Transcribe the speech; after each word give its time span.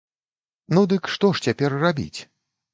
Ну, 0.77 0.81
дык 0.95 1.11
што 1.17 1.31
ж 1.37 1.45
цяпер 1.51 1.79
рабіць? 1.87 2.19